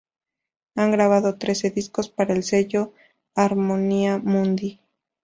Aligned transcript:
Han 0.75 0.89
grabado 0.91 1.37
trece 1.37 1.69
discos 1.69 2.09
para 2.09 2.33
el 2.33 2.41
sello 2.41 2.91
Harmonia 3.35 4.17
Mundi. 4.17 4.79